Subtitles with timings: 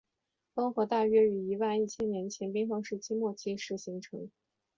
[0.55, 4.31] 东河大约于一万一千年前冰河时期末期时形成。